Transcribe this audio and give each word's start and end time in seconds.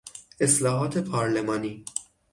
اصلاحات 0.39 0.97
پارلمانی 0.97 1.85